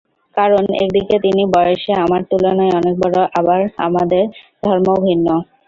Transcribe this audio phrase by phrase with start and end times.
[0.37, 4.23] কারণ, একদিকে তিনি বয়সে আমার তুলনায় অনেক বড়, আবার আমাদের
[4.63, 5.27] ধর্মও ভিন্ন।